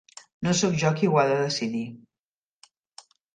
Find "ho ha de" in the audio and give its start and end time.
1.11-1.35